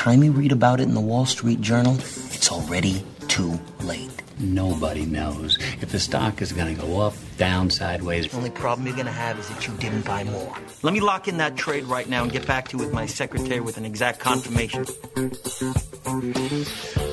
[0.00, 3.60] by the time you read about it in the Wall Street Journal, it's already too
[3.82, 4.10] late.
[4.38, 8.26] Nobody knows if the stock is going to go up, down, sideways.
[8.30, 10.56] The only problem you're going to have is that you didn't buy more.
[10.82, 13.04] Let me lock in that trade right now and get back to you with my
[13.04, 14.86] secretary with an exact confirmation.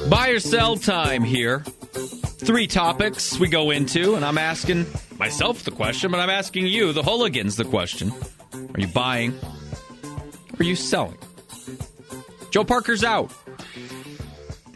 [0.10, 1.60] Buy or sell time here.
[1.60, 4.86] Three topics we go into, and I'm asking
[5.20, 8.14] myself the question, but I'm asking you, the hooligans, the question.
[8.54, 9.38] Are you buying?
[10.58, 11.18] Are you selling?
[12.52, 13.32] Joe Parker's out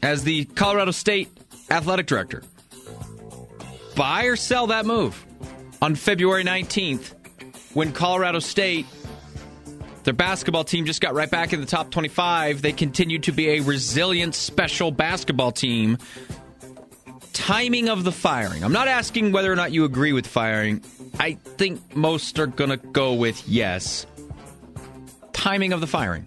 [0.03, 1.29] as the Colorado State
[1.69, 2.43] athletic director.
[3.95, 5.25] Buy or sell that move
[5.81, 7.13] on February 19th
[7.73, 8.85] when Colorado State,
[10.03, 12.61] their basketball team, just got right back in the top 25.
[12.61, 15.97] They continue to be a resilient, special basketball team.
[17.33, 18.63] Timing of the firing.
[18.63, 20.83] I'm not asking whether or not you agree with firing.
[21.19, 24.05] I think most are going to go with yes.
[25.33, 26.25] Timing of the firing.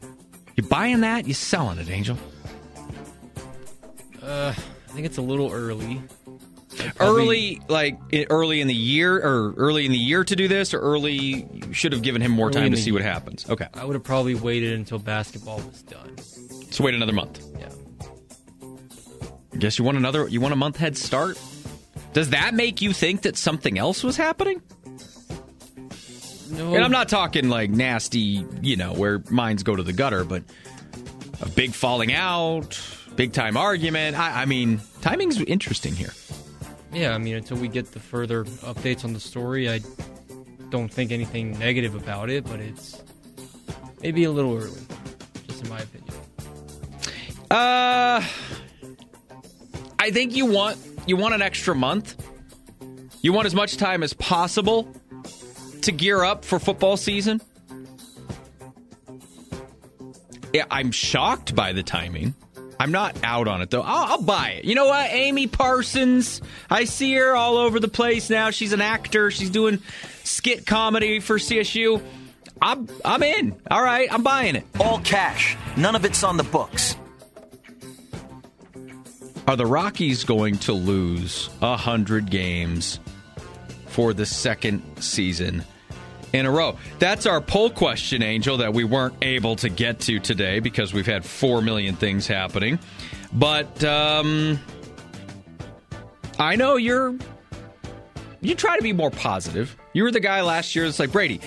[0.57, 1.27] You buying that?
[1.27, 2.17] You selling it, Angel?
[4.23, 6.01] Uh, I think it's a little early.
[6.99, 7.99] early like
[8.31, 11.13] early in the year or early in the year to do this or early
[11.53, 13.95] you should have given him more time to the see what happens okay I would
[13.95, 16.19] have probably waited until basketball was done.
[16.73, 17.69] so wait another month Yeah.
[19.53, 21.39] I guess you want another you want a month head start
[22.13, 24.61] does that make you think that something else was happening
[26.51, 26.75] No.
[26.75, 30.43] and i'm not talking like nasty you know where minds go to the gutter but
[31.41, 32.79] a big falling out
[33.17, 36.13] big time argument i, I mean timing's interesting here
[36.93, 39.81] Yeah, I mean, until we get the further updates on the story, I
[40.71, 43.03] don't think anything negative about it, but it's
[44.01, 44.81] maybe a little early,
[45.49, 46.15] just in my opinion.
[47.51, 48.23] Uh,
[49.99, 50.77] I think you want
[51.07, 52.15] you want an extra month.
[53.23, 54.87] You want as much time as possible
[55.85, 57.41] to gear up for football season.
[60.53, 62.35] Yeah, I'm shocked by the timing.
[62.79, 63.83] I'm not out on it though.
[63.83, 64.65] I'll, I'll buy it.
[64.65, 65.11] You know what?
[65.11, 66.41] Amy Parsons.
[66.71, 68.51] I see her all over the place now.
[68.51, 69.31] She's an actor.
[69.31, 69.81] She's doing
[70.23, 72.03] skit comedy for CSU.
[72.61, 73.57] I'm I'm in.
[73.71, 74.65] All right, I'm buying it.
[74.81, 75.57] All cash.
[75.77, 76.97] None of it's on the books.
[79.47, 82.99] Are the Rockies going to lose 100 games
[83.87, 85.65] for the second season
[86.35, 86.77] in a row?
[86.99, 91.07] That's our poll question, Angel, that we weren't able to get to today because we've
[91.07, 92.79] had 4 million things happening.
[93.33, 94.59] But um,
[96.39, 97.15] I know you're.
[98.41, 99.75] You try to be more positive.
[99.95, 101.41] You were the guy last year that's like, Brady,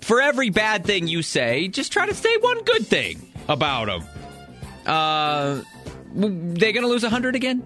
[0.00, 4.04] for every bad thing you say, just try to say one good thing about them.
[4.86, 5.60] Uh,
[6.14, 7.62] they going to lose 100 again?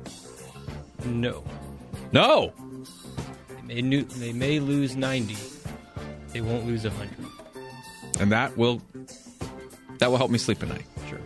[1.04, 1.44] No,
[2.12, 2.52] No.
[3.68, 5.36] they may, they may lose ninety.
[6.34, 7.16] They won't lose hundred.
[8.20, 8.82] And that will
[9.98, 10.84] that will help me sleep at night.
[11.08, 11.20] Sure.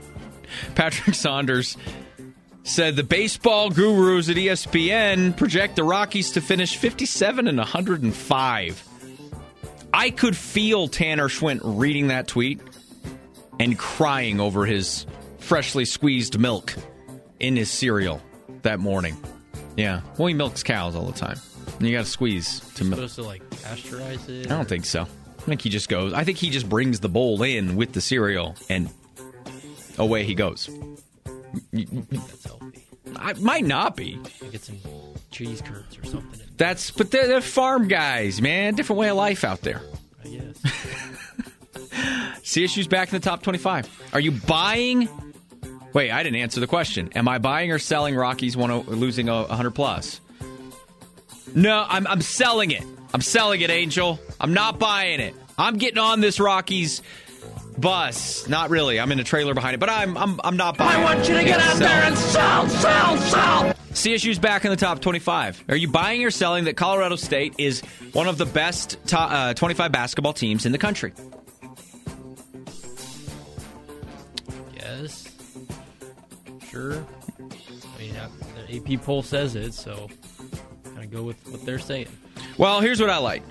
[0.75, 1.77] Patrick Saunders
[2.63, 8.85] said the baseball gurus at ESPN project the Rockies to finish 57 and 105.
[9.95, 12.61] I could feel Tanner Schwint reading that tweet
[13.59, 15.07] and crying over his
[15.39, 16.75] freshly squeezed milk
[17.41, 18.21] in his cereal
[18.63, 19.17] that morning.
[19.79, 20.03] Yeah.
[20.19, 21.39] Well, he milks cows all the time.
[21.81, 22.97] You got to squeeze to milk.
[22.97, 24.47] Supposed to like pasteurize it.
[24.51, 25.03] I don't think so.
[25.03, 26.13] I think he just goes.
[26.13, 28.91] I think he just brings the bowl in with the cereal and
[29.97, 30.69] away he goes.
[31.73, 32.85] that's healthy.
[33.17, 34.19] I might not be.
[34.53, 34.79] Get some
[35.31, 36.41] cheese curds or something.
[36.41, 38.75] In That's but they're, they're farm guys, man.
[38.75, 39.81] Different way of life out there.
[40.25, 40.63] I guess.
[42.43, 43.89] CSU's back in the top twenty-five.
[44.13, 45.09] Are you buying?
[45.93, 47.11] Wait, I didn't answer the question.
[47.15, 50.21] Am I buying or selling Rockies one o- losing a hundred plus?
[51.55, 52.85] No, I'm I'm selling it.
[53.13, 54.21] I'm selling it, Angel.
[54.41, 55.35] I'm not buying it.
[55.57, 57.03] I'm getting on this Rockies
[57.79, 58.49] bus.
[58.49, 59.01] Not really.
[59.01, 61.01] I'm in a trailer behind it, but I'm I'm I'm not buying.
[61.01, 63.75] I want you to get out there and sell, sell, sell.
[63.93, 65.65] CSU's back in the top 25.
[65.69, 67.81] Are you buying or selling that Colorado State is
[68.13, 71.13] one of the best top, uh, 25 basketball teams in the country?
[74.77, 75.35] Yes.
[76.71, 77.05] Sure.
[77.41, 78.29] I mean, uh,
[78.69, 80.38] the AP poll says it, so kind of
[81.11, 82.09] go with what they're saying.
[82.57, 83.43] Well, here's what I like.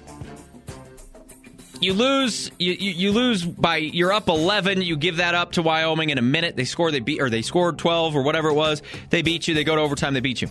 [1.80, 4.81] You lose, you, you, you lose by you're up 11.
[4.81, 6.56] You give that up to Wyoming in a minute.
[6.56, 8.81] They score, they beat, or they scored 12 or whatever it was.
[9.09, 9.54] They beat you.
[9.54, 10.13] They go to overtime.
[10.13, 10.50] They beat you.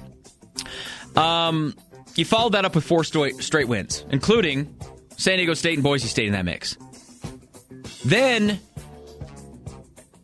[1.20, 1.74] Um,
[2.14, 4.74] you followed that up with four straight, straight wins, including
[5.16, 6.76] San Diego State and Boise State in that mix.
[8.04, 8.60] Then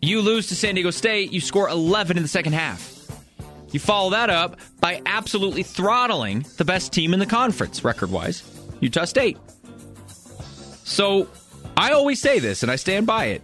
[0.01, 1.33] you lose to San Diego State.
[1.33, 2.92] You score 11 in the second half.
[3.73, 8.43] You follow that up by absolutely throttling the best team in the conference, record wise,
[8.81, 9.39] Utah State.
[10.85, 11.29] So
[11.77, 13.43] I always say this, and I stand by it.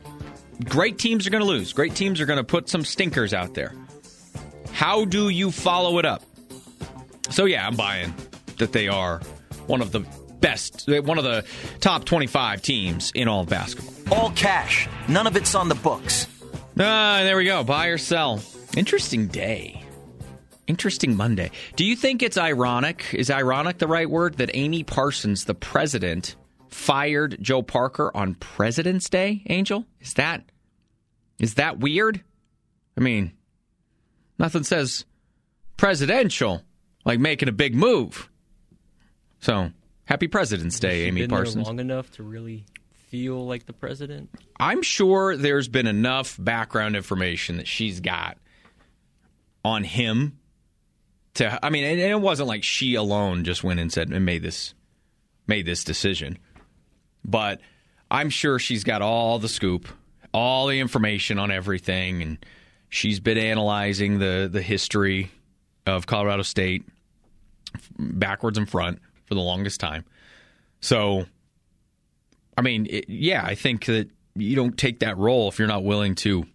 [0.64, 1.72] great teams are going to lose.
[1.72, 3.72] Great teams are going to put some stinkers out there.
[4.72, 6.22] How do you follow it up?
[7.30, 8.14] So yeah, I'm buying
[8.58, 9.20] that they are
[9.66, 10.00] one of the
[10.40, 11.44] best, one of the
[11.80, 14.18] top 25 teams in all of basketball.
[14.18, 14.88] All cash.
[15.08, 16.26] None of it's on the books.
[16.78, 17.64] Ah, there we go.
[17.64, 18.40] Buy or sell.
[18.76, 19.77] Interesting day.
[20.68, 21.50] Interesting Monday.
[21.76, 23.14] Do you think it's ironic?
[23.14, 26.36] Is ironic the right word that Amy Parsons, the president,
[26.68, 29.86] fired Joe Parker on President's Day, Angel?
[30.00, 30.44] Is that
[31.38, 32.22] is that weird?
[32.98, 33.32] I mean,
[34.38, 35.06] nothing says
[35.78, 36.62] presidential
[37.04, 38.28] like making a big move.
[39.40, 39.70] So,
[40.04, 41.54] happy President's Day, Amy been Parsons.
[41.54, 42.66] There long enough to really
[43.08, 44.28] feel like the president.
[44.60, 48.36] I'm sure there's been enough background information that she's got
[49.64, 50.38] on him
[51.38, 51.64] to.
[51.64, 54.74] I mean, and it wasn't like she alone just went and said and made this
[55.46, 56.38] made this decision,
[57.24, 57.60] but
[58.10, 59.88] I'm sure she's got all the scoop,
[60.32, 62.46] all the information on everything, and
[62.88, 65.30] she's been analyzing the the history
[65.86, 66.84] of Colorado State
[67.98, 70.04] backwards and front for the longest time.
[70.80, 71.26] So,
[72.56, 75.84] I mean, it, yeah, I think that you don't take that role if you're not
[75.84, 76.46] willing to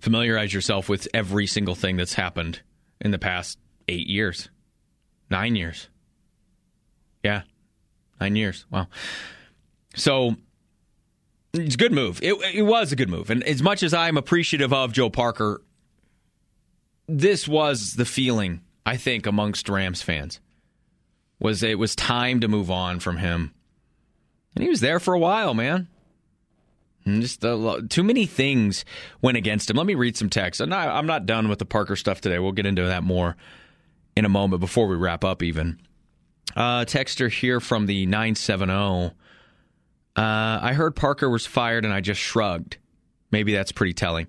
[0.00, 2.60] familiarize yourself with every single thing that's happened
[3.00, 3.58] in the past
[3.88, 4.48] eight years,
[5.30, 5.88] nine years.
[7.22, 7.42] Yeah,
[8.20, 8.66] nine years.
[8.70, 8.88] Wow.
[9.94, 10.36] So
[11.52, 12.20] it's a good move.
[12.22, 13.30] It, it was a good move.
[13.30, 15.62] And as much as I'm appreciative of Joe Parker,
[17.06, 20.40] this was the feeling, I think, amongst Rams fans.
[21.40, 23.54] Was it was time to move on from him.
[24.54, 25.88] And he was there for a while, man.
[27.08, 28.84] And just too many things
[29.22, 29.76] went against him.
[29.76, 30.60] Let me read some text.
[30.60, 32.38] I'm not, I'm not done with the Parker stuff today.
[32.38, 33.36] We'll get into that more
[34.16, 35.80] in a moment before we wrap up, even.
[36.56, 38.72] Uh, texter here from the 970.
[38.72, 39.10] Uh,
[40.16, 42.78] I heard Parker was fired and I just shrugged.
[43.30, 44.26] Maybe that's pretty telling.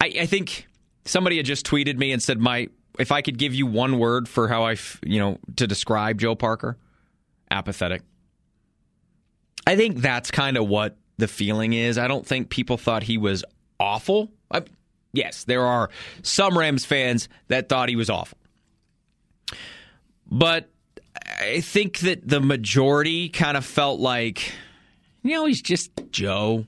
[0.00, 0.66] I, I think
[1.04, 2.68] somebody had just tweeted me and said, "My
[2.98, 6.34] if I could give you one word for how I, you know, to describe Joe
[6.34, 6.78] Parker,
[7.50, 8.02] apathetic."
[9.66, 11.98] I think that's kind of what the feeling is.
[11.98, 13.44] I don't think people thought he was
[13.78, 14.30] awful.
[14.50, 14.62] I,
[15.12, 15.90] yes, there are
[16.22, 18.38] some Rams fans that thought he was awful.
[20.30, 20.70] But
[21.40, 24.52] I think that the majority kind of felt like,
[25.22, 26.66] you know, he's just Joe.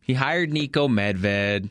[0.00, 1.70] He hired Niko Medved,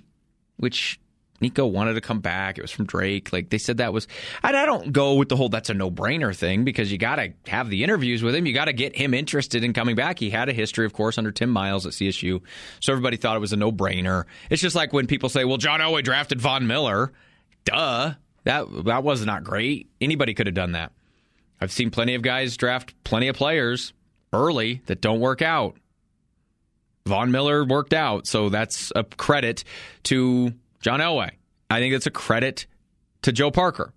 [0.57, 0.99] which
[1.43, 2.57] Niko wanted to come back.
[2.57, 3.33] It was from Drake.
[3.33, 4.07] Like they said that was.
[4.41, 7.17] And I don't go with the whole that's a no brainer thing because you got
[7.17, 8.45] to have the interviews with him.
[8.45, 10.19] You got to get him interested in coming back.
[10.19, 12.41] He had a history, of course, under Tim Miles at CSU.
[12.79, 14.25] So everybody thought it was a no brainer.
[14.49, 17.11] It's just like when people say, well, John Elway drafted Von Miller.
[17.65, 18.13] Duh.
[18.45, 19.89] That, that was not great.
[20.01, 20.91] Anybody could have done that.
[21.61, 23.93] I've seen plenty of guys draft plenty of players
[24.33, 25.77] early that don't work out.
[27.05, 29.63] Von Miller worked out, so that's a credit
[30.03, 31.31] to John Elway.
[31.69, 32.67] I think that's a credit
[33.23, 33.93] to Joe Parker.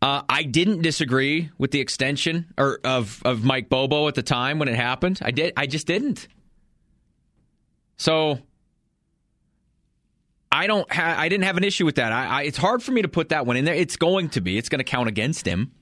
[0.00, 4.60] Uh, I didn't disagree with the extension or of of Mike Bobo at the time
[4.60, 5.18] when it happened.
[5.20, 5.52] I did.
[5.56, 6.28] I just didn't.
[7.96, 8.38] So
[10.52, 10.90] I don't.
[10.92, 12.12] Ha- I didn't have an issue with that.
[12.12, 13.74] I, I, it's hard for me to put that one in there.
[13.74, 14.56] It's going to be.
[14.56, 15.72] It's going to count against him,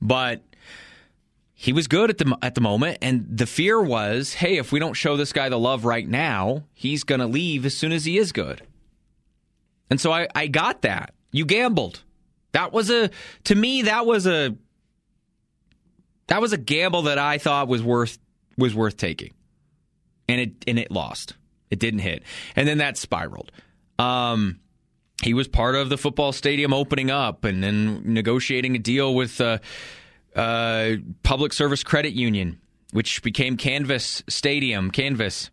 [0.00, 0.40] but
[1.52, 4.78] he was good at the at the moment, and the fear was, hey, if we
[4.78, 8.04] don't show this guy the love right now, he's going to leave as soon as
[8.04, 8.62] he is good.
[9.90, 11.14] And so I, I got that.
[11.30, 12.02] You gambled.
[12.52, 13.10] That was a
[13.44, 14.56] to me that was a
[16.28, 18.18] that was a gamble that I thought was worth
[18.56, 19.32] was worth taking.
[20.28, 21.34] And it and it lost.
[21.70, 22.22] It didn't hit.
[22.54, 23.50] And then that spiraled.
[23.98, 24.60] Um
[25.22, 29.40] he was part of the football stadium opening up and then negotiating a deal with
[29.40, 29.58] uh,
[30.34, 32.60] uh, Public Service Credit Union,
[32.90, 34.90] which became Canvas Stadium.
[34.90, 35.50] Canvas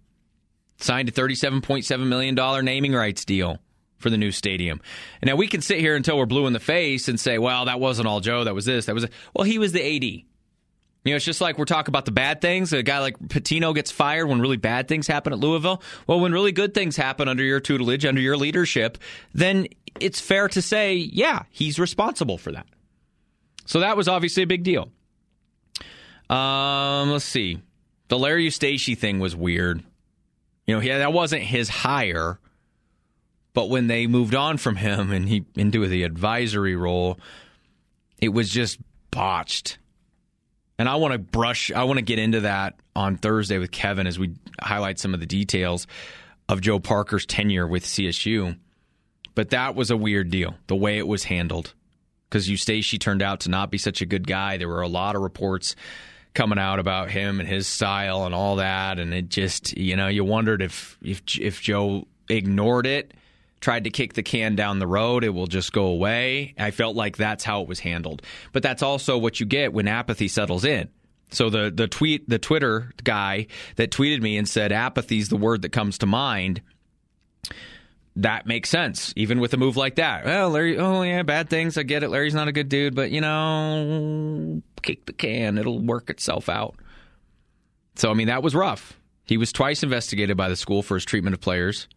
[0.78, 3.60] signed a $37.7 million naming rights deal
[4.00, 4.82] for the new stadium.
[5.22, 7.80] Now we can sit here until we're blue in the face and say, well, that
[7.80, 8.46] wasn't all Joe.
[8.46, 8.88] That was this.
[8.88, 9.12] That was it.
[9.36, 10.24] Well, he was the AD.
[11.06, 12.74] You know, it's just like we're talking about the bad things.
[12.74, 15.82] A guy like Pitino gets fired when really bad things happen at Louisville.
[16.08, 18.98] Well, when really good things happen under your tutelage, under your leadership,
[19.34, 19.68] then
[20.00, 22.66] it's fair to say, yeah, he's responsible for that.
[23.66, 24.92] So that was obviously a big deal.
[26.30, 27.60] Um, let's see.
[28.10, 29.82] The Larry Eustachy thing was weird.
[30.68, 32.40] You know, yeah, that wasn't his hire,
[33.54, 37.20] but when they moved on from him and he into the advisory role,
[38.20, 38.80] it was just
[39.12, 39.78] botched.
[40.78, 44.08] And I want to brush, I want to get into that on Thursday with Kevin
[44.08, 45.88] as we highlight some of the details
[46.48, 48.58] of Joe Parker's tenure with CSU.
[49.36, 51.74] But that was a weird deal, the way it was handled.
[52.30, 54.58] Because Eustachy turned out to not be such a good guy.
[54.58, 55.76] There were a lot of reports
[56.34, 60.08] coming out about him and his style and all that, and it just you know
[60.08, 63.14] you wondered if if if Joe ignored it,
[63.60, 66.54] tried to kick the can down the road, it will just go away.
[66.58, 68.22] I felt like that's how it was handled,
[68.54, 70.90] but that's also what you get when apathy settles in.
[71.32, 75.62] So the the tweet the Twitter guy that tweeted me and said apathy's the word
[75.62, 76.62] that comes to mind.
[78.16, 80.26] That makes sense, even with a move like that.
[80.26, 81.78] Well, Larry, oh yeah, bad things.
[81.78, 82.10] I get it.
[82.10, 85.58] Larry's not a good dude, but you know, kick the can.
[85.58, 86.76] It'll work itself out.
[87.96, 89.00] So I mean, that was rough.
[89.26, 91.88] He was twice investigated by the school for his treatment of players,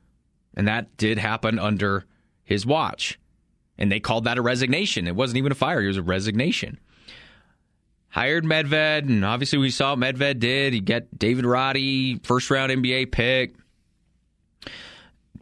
[0.54, 2.04] and that did happen under
[2.44, 3.18] his watch.
[3.78, 5.08] And they called that a resignation.
[5.08, 6.78] It wasn't even a fire; it was a resignation
[8.12, 10.74] hired Medved, and obviously we saw what Medved did.
[10.74, 13.54] He got David Roddy, first round NBA pick.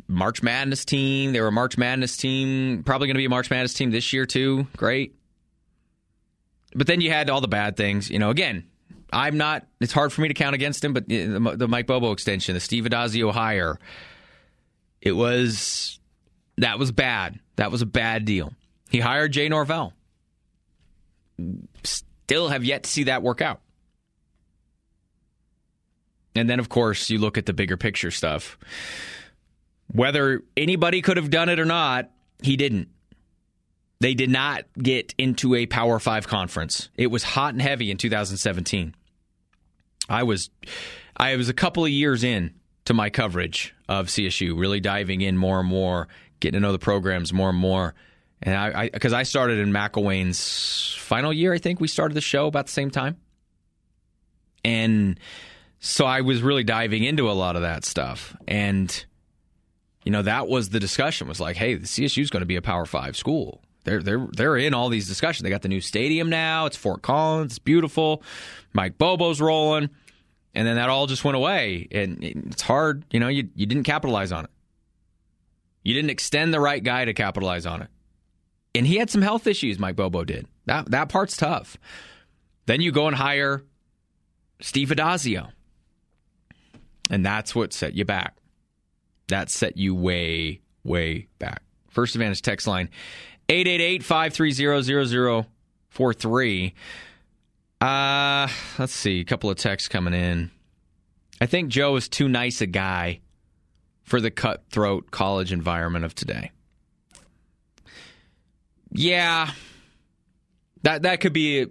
[0.06, 1.32] March Madness team.
[1.32, 2.82] They were a March Madness team.
[2.82, 4.66] Probably going to be a March Madness team this year too.
[4.76, 5.14] Great.
[6.74, 8.10] But then you had all the bad things.
[8.10, 8.64] You know, again,
[9.12, 9.66] I'm not.
[9.80, 10.94] It's hard for me to count against him.
[10.94, 13.78] But uh, the, the Mike Bobo extension, the Steve Addazio hire,
[15.00, 15.98] it was
[16.58, 17.38] that was bad.
[17.56, 18.52] That was a bad deal.
[18.90, 19.94] He hired Jay Norvell
[21.84, 23.60] still have yet to see that work out.
[26.34, 28.56] And then, of course, you look at the bigger picture stuff.
[29.92, 32.88] Whether anybody could have done it or not, he didn't.
[33.98, 36.88] They did not get into a Power Five conference.
[36.96, 38.94] It was hot and heavy in 2017.
[40.08, 40.50] I was,
[41.16, 42.54] I was a couple of years in
[42.90, 46.08] to my coverage of CSU, really diving in more and more,
[46.40, 47.94] getting to know the programs more and more.
[48.42, 52.20] And I, because I, I, started in McElwain's final year, I think we started the
[52.20, 53.16] show about the same time.
[54.64, 55.20] And
[55.78, 58.36] so I was really diving into a lot of that stuff.
[58.48, 59.04] And,
[60.04, 62.56] you know, that was the discussion was like, hey, the CSU is going to be
[62.56, 63.62] a Power Five school.
[63.84, 65.44] They're, they're, they're in all these discussions.
[65.44, 66.66] They got the new stadium now.
[66.66, 67.52] It's Fort Collins.
[67.52, 68.24] It's beautiful.
[68.72, 69.90] Mike Bobo's rolling.
[70.54, 71.86] And then that all just went away.
[71.92, 73.04] And it's hard.
[73.10, 74.50] You know, you, you didn't capitalize on it.
[75.82, 77.88] You didn't extend the right guy to capitalize on it.
[78.74, 80.46] And he had some health issues, Mike Bobo did.
[80.66, 81.76] That that part's tough.
[82.66, 83.64] Then you go and hire
[84.60, 85.50] Steve Addazio.
[87.10, 88.36] And that's what set you back.
[89.28, 91.62] That set you way, way back.
[91.88, 92.88] First Advantage text line
[93.48, 95.44] 888 530
[95.92, 96.74] 0043.
[97.80, 99.20] Uh, let's see.
[99.20, 100.50] A couple of texts coming in.
[101.40, 103.20] I think Joe is too nice a guy
[104.02, 106.50] for the cutthroat college environment of today.
[108.92, 109.50] Yeah,
[110.82, 111.66] that that could be a,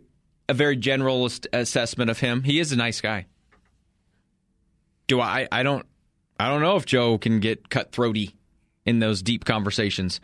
[0.48, 2.44] a very generalist assessment of him.
[2.44, 3.26] He is a nice guy.
[5.08, 5.48] Do I?
[5.52, 5.86] I don't.
[6.40, 8.34] I don't know if Joe can get cutthroaty
[8.86, 10.22] in those deep conversations.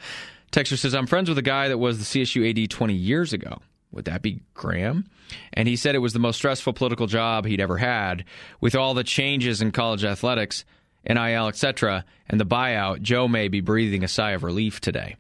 [0.51, 3.58] Texter says, I'm friends with a guy that was the CSU AD 20 years ago.
[3.92, 5.06] Would that be Graham?
[5.53, 8.25] And he said it was the most stressful political job he'd ever had.
[8.62, 10.65] With all the changes in college athletics,
[11.08, 15.15] NIL, etc., and the buyout, Joe may be breathing a sigh of relief today.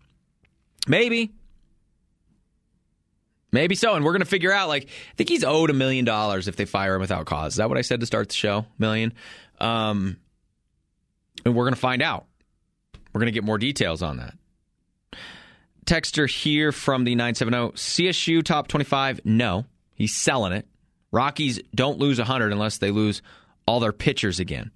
[0.87, 1.31] Maybe.
[3.51, 3.95] Maybe so.
[3.95, 6.55] And we're going to figure out, like, I think he's owed a million dollars if
[6.55, 7.53] they fire him without cause.
[7.53, 8.65] Is that what I said to start the show?
[8.77, 9.13] Million?
[9.59, 10.17] Um,
[11.45, 12.25] and we're going to find out.
[13.13, 14.35] We're going to get more details on that.
[15.85, 19.21] Texter here from the 970 CSU top 25.
[19.23, 19.65] No,
[19.95, 20.67] he's selling it.
[21.11, 23.21] Rockies don't lose 100 unless they lose
[23.65, 24.71] all their pitchers again.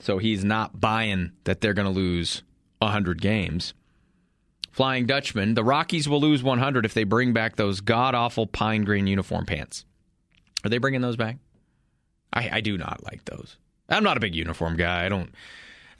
[0.00, 2.42] So he's not buying that they're going to lose
[2.78, 3.74] 100 games.
[4.70, 8.84] Flying Dutchman, the Rockies will lose 100 if they bring back those god awful pine
[8.84, 9.84] green uniform pants.
[10.64, 11.36] Are they bringing those back?
[12.32, 13.58] I, I do not like those.
[13.88, 15.04] I'm not a big uniform guy.
[15.04, 15.30] I don't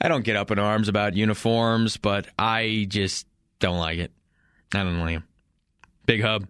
[0.01, 3.27] I don't get up in arms about uniforms, but I just
[3.59, 4.11] don't like it.
[4.73, 5.23] I don't like him.
[6.05, 6.47] Big Hub.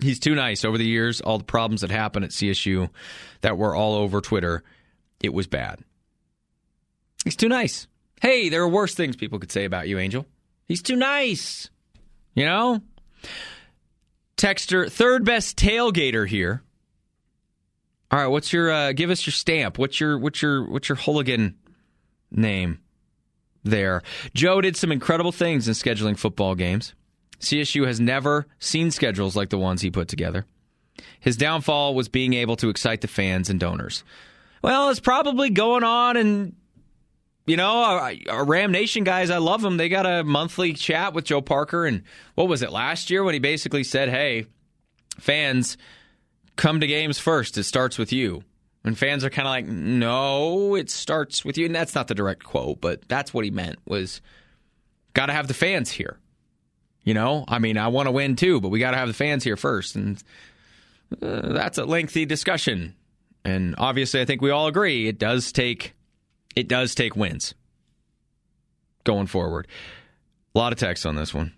[0.00, 0.64] He's too nice.
[0.64, 2.90] Over the years, all the problems that happened at CSU
[3.40, 4.62] that were all over Twitter,
[5.20, 5.80] it was bad.
[7.24, 7.86] He's too nice.
[8.20, 10.26] Hey, there are worse things people could say about you, Angel.
[10.66, 11.70] He's too nice.
[12.34, 12.80] You know?
[14.36, 16.62] Texter, third best tailgater here.
[18.10, 19.78] All right, what's your uh, give us your stamp?
[19.78, 21.58] What's your what's your what's your hooligan
[22.30, 22.78] name
[23.64, 24.02] there?
[24.34, 26.94] Joe did some incredible things in scheduling football games.
[27.40, 30.46] CSU has never seen schedules like the ones he put together.
[31.20, 34.04] His downfall was being able to excite the fans and donors.
[34.62, 36.54] Well, it's probably going on and
[37.48, 39.78] you know, our, our, Ram Nation guys, I love them.
[39.78, 42.02] They got a monthly chat with Joe Parker, and
[42.34, 44.44] what was it last year when he basically said, "Hey,
[45.18, 45.78] fans,
[46.56, 47.56] come to games first.
[47.56, 48.44] It starts with you."
[48.84, 52.14] And fans are kind of like, "No, it starts with you." And that's not the
[52.14, 54.20] direct quote, but that's what he meant was,
[55.14, 56.18] got to have the fans here.
[57.08, 59.14] You know, I mean, I want to win too, but we got to have the
[59.14, 59.96] fans here first.
[59.96, 60.22] And
[61.22, 62.94] Uh, that's a lengthy discussion.
[63.46, 65.94] And obviously I think we all agree it does take
[66.54, 67.54] it does take wins
[69.04, 69.66] going forward.
[70.54, 71.54] A lot of text on this one.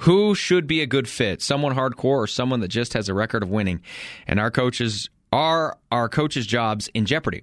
[0.00, 1.40] Who should be a good fit?
[1.40, 3.80] Someone hardcore or someone that just has a record of winning?
[4.26, 7.42] And our coaches are our coaches' jobs in jeopardy.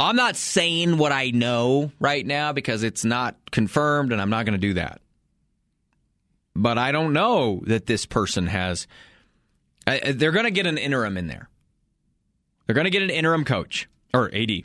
[0.00, 4.44] I'm not saying what I know right now because it's not confirmed and I'm not
[4.44, 5.00] going to do that.
[6.56, 8.86] But I don't know that this person has.
[9.86, 11.48] I, they're going to get an interim in there.
[12.66, 14.62] They're going to get an interim coach or AD.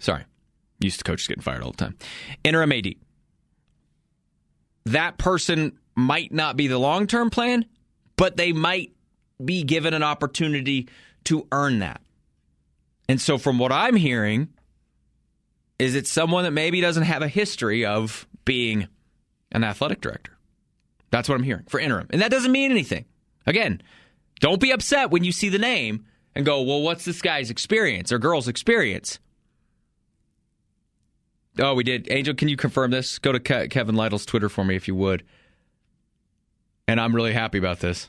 [0.00, 0.24] Sorry.
[0.80, 1.96] Used to coaches getting fired all the time.
[2.44, 2.94] Interim AD.
[4.86, 7.66] That person might not be the long term plan,
[8.16, 8.92] but they might
[9.44, 10.88] be given an opportunity
[11.24, 12.00] to earn that.
[13.08, 14.48] And so, from what I'm hearing,
[15.78, 18.88] is it someone that maybe doesn't have a history of being
[19.52, 20.37] an athletic director?
[21.10, 22.08] That's what I'm hearing for interim.
[22.10, 23.04] And that doesn't mean anything.
[23.46, 23.82] Again,
[24.40, 28.12] don't be upset when you see the name and go, well, what's this guy's experience
[28.12, 29.18] or girl's experience?
[31.58, 32.08] Oh, we did.
[32.10, 33.18] Angel, can you confirm this?
[33.18, 35.24] Go to Ke- Kevin Lytle's Twitter for me if you would.
[36.86, 38.08] And I'm really happy about this.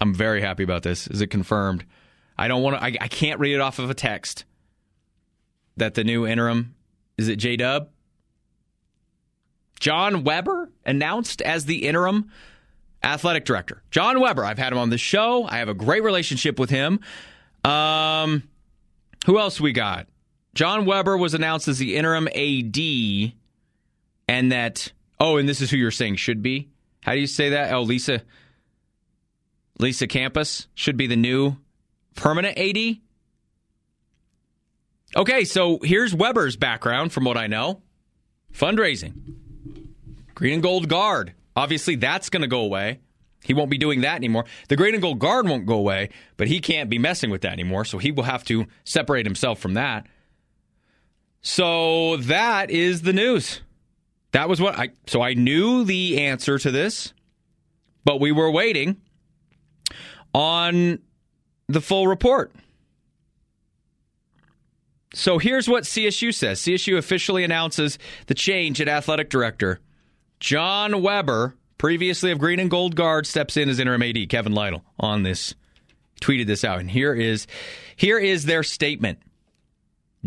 [0.00, 1.06] I'm very happy about this.
[1.06, 1.84] Is it confirmed?
[2.36, 4.44] I don't want to, I, I can't read it off of a text
[5.76, 6.74] that the new interim
[7.16, 7.88] is it J Dub?
[9.80, 12.30] John Weber announced as the interim
[13.02, 13.82] athletic director.
[13.90, 15.44] John Weber, I've had him on the show.
[15.44, 17.00] I have a great relationship with him.
[17.64, 18.42] Um,
[19.26, 20.06] who else we got?
[20.54, 23.32] John Weber was announced as the interim AD,
[24.28, 26.68] and that oh, and this is who you're saying should be.
[27.02, 27.72] How do you say that?
[27.72, 28.22] Oh, Lisa,
[29.78, 31.56] Lisa Campus should be the new
[32.14, 32.96] permanent AD.
[35.14, 37.82] Okay, so here's Weber's background from what I know
[38.52, 39.34] fundraising,
[40.36, 41.34] green and gold guard.
[41.56, 43.00] Obviously, that's going to go away.
[43.42, 44.44] He won't be doing that anymore.
[44.68, 47.52] The green and gold guard won't go away, but he can't be messing with that
[47.52, 47.84] anymore.
[47.84, 50.06] So he will have to separate himself from that.
[51.42, 53.62] So that is the news.
[54.32, 54.90] That was what I.
[55.06, 57.14] So I knew the answer to this,
[58.04, 59.00] but we were waiting
[60.34, 60.98] on
[61.68, 62.52] the full report.
[65.14, 69.80] So here's what CSU says CSU officially announces the change at athletic director.
[70.40, 74.28] John Weber, previously of Green and Gold Guard, steps in as interim AD.
[74.28, 75.54] Kevin Lytle on this
[76.20, 76.80] tweeted this out.
[76.80, 77.46] And here is
[77.96, 79.18] here is their statement.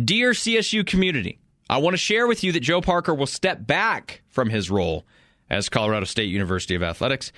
[0.02, 4.22] Dear CSU community, I want to share with you that Joe Parker will step back
[4.28, 5.06] from his role
[5.50, 7.32] as Colorado State University of Athletics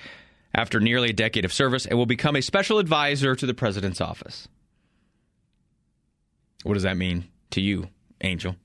[0.54, 4.00] after nearly a decade of service and will become a special advisor to the president's
[4.00, 4.48] office.
[6.62, 7.88] What does that mean to you,
[8.20, 8.56] Angel?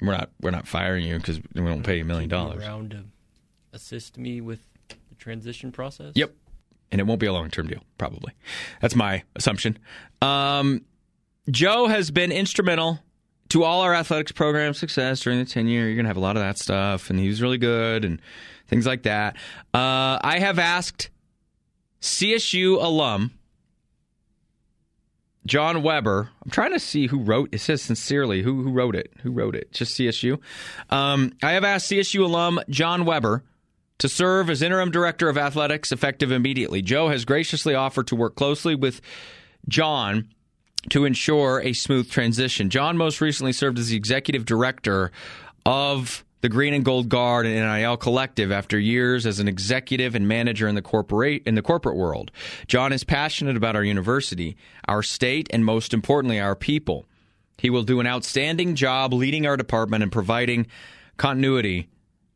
[0.00, 2.62] We're not we're not firing you because we don't pay you a million dollars.
[2.62, 3.04] Around to
[3.72, 6.12] assist me with the transition process.
[6.14, 6.32] Yep,
[6.92, 8.32] and it won't be a long term deal, probably.
[8.80, 9.78] That's my assumption.
[10.20, 10.84] Um,
[11.50, 13.00] Joe has been instrumental
[13.50, 15.86] to all our athletics program success during the tenure.
[15.86, 18.20] You're going to have a lot of that stuff, and he was really good and
[18.68, 19.36] things like that.
[19.72, 21.10] Uh, I have asked
[22.00, 23.32] CSU alum
[25.46, 26.28] John Weber.
[26.44, 27.48] I'm trying to see who wrote.
[27.52, 28.42] It says sincerely.
[28.42, 29.12] Who who wrote it?
[29.22, 29.72] Who wrote it?
[29.72, 30.38] Just CSU.
[30.90, 33.44] Um, I have asked CSU alum John Weber
[33.98, 36.82] to serve as interim director of athletics effective immediately.
[36.82, 39.00] Joe has graciously offered to work closely with
[39.68, 40.28] John
[40.90, 42.70] to ensure a smooth transition.
[42.70, 45.10] John most recently served as the executive director
[45.64, 50.28] of the Green and Gold Guard and NIL Collective after years as an executive and
[50.28, 52.30] manager in the corporate in the corporate world.
[52.66, 57.06] John is passionate about our university, our state, and most importantly, our people.
[57.58, 60.66] He will do an outstanding job leading our department and providing
[61.16, 61.88] continuity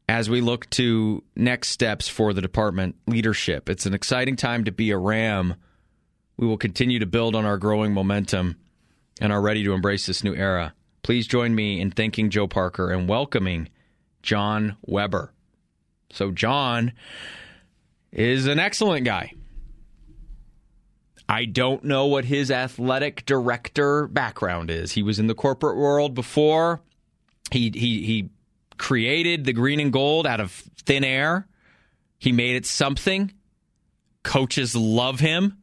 [0.09, 3.69] as we look to next steps for the department leadership.
[3.69, 5.55] It's an exciting time to be a Ram
[6.41, 8.57] we will continue to build on our growing momentum
[9.21, 10.73] and are ready to embrace this new era.
[11.03, 13.69] Please join me in thanking Joe Parker and welcoming
[14.23, 15.33] John Weber.
[16.11, 16.93] So, John
[18.13, 19.33] is an excellent guy.
[21.29, 24.91] I don't know what his athletic director background is.
[24.91, 26.83] He was in the corporate world before.
[27.53, 28.31] He he he
[28.79, 30.51] created the green and gold out of
[30.85, 31.47] thin air.
[32.19, 33.33] He made it something.
[34.25, 35.57] Coaches love him.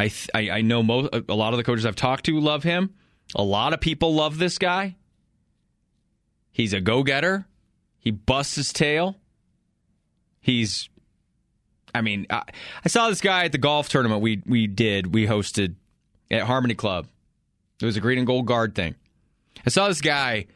[0.00, 2.94] I, I, I know most a lot of the coaches I've talked to love him.
[3.34, 4.96] A lot of people love this guy.
[6.56, 7.46] He's a go getter.
[7.98, 9.14] He busts his tail.
[10.40, 10.88] He's,
[11.94, 12.44] I mean, I,
[12.82, 15.12] I, saw this guy at the golf tournament we we did.
[15.12, 15.74] We hosted
[16.30, 17.08] at Harmony Club.
[17.82, 18.94] It was a green and gold guard thing.
[19.66, 20.46] I saw this guy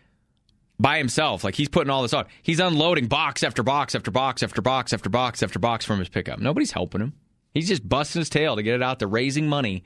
[0.79, 1.45] by himself.
[1.45, 2.25] Like he's putting all this on.
[2.43, 6.09] He's unloading box after box after box after box after box after box from his
[6.09, 6.39] pickup.
[6.39, 7.13] Nobody's helping him.
[7.53, 9.85] He's just busting his tail to get it out there, raising money,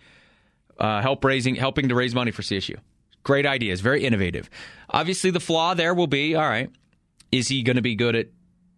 [0.78, 2.76] uh, help raising, helping to raise money for CSU.
[3.24, 4.48] Great ideas, very innovative.
[4.90, 6.70] Obviously, the flaw there will be all right.
[7.32, 8.28] Is he going to be good at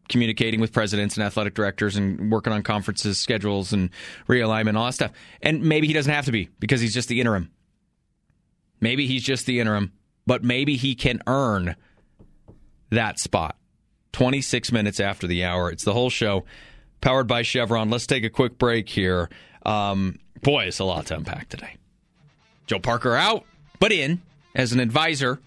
[0.09, 3.91] communicating with presidents and athletic directors and working on conferences, schedules, and
[4.29, 5.13] realignment, all that stuff?
[5.43, 7.51] And maybe he doesn't have to be because he's just the interim.
[8.81, 9.93] Maybe he's just the interim,
[10.27, 11.77] but maybe he can earn
[12.91, 13.57] that spot.
[14.13, 15.71] 26 minutes after the hour.
[15.71, 16.45] It's the Hull Show
[17.03, 17.91] powered by Chevron.
[17.91, 19.29] Let's take a quick break here.
[19.65, 21.77] Um, boy, it's a lot to unpack today.
[22.67, 23.45] Joe Parker out,
[23.79, 24.23] but in
[24.57, 25.39] as an advisor.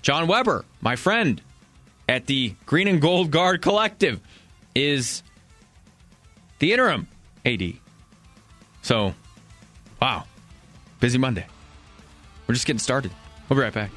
[0.00, 1.42] John Weber, my friend
[2.08, 4.20] at the Green and Gold Guard Collective,
[4.74, 5.22] is
[6.60, 7.08] the interim
[7.44, 7.74] AD.
[8.80, 9.12] So,
[10.00, 10.24] wow,
[11.00, 11.46] busy Monday.
[12.46, 13.10] We're just getting started.
[13.48, 13.90] We'll be right back.